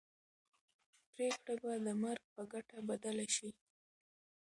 پرېکړه 1.13 1.53
به 1.67 1.73
د 1.85 1.87
مرګ 2.01 2.23
په 2.35 2.43
ګټه 2.53 2.77
بدله 2.89 3.25
شي. 3.35 3.49